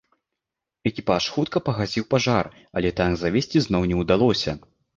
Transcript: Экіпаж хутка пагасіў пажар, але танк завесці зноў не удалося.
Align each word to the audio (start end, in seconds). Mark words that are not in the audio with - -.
Экіпаж 0.89 1.27
хутка 1.33 1.57
пагасіў 1.67 2.07
пажар, 2.15 2.45
але 2.81 2.89
танк 3.03 3.15
завесці 3.25 3.57
зноў 3.69 3.89
не 3.95 4.03
удалося. 4.05 4.61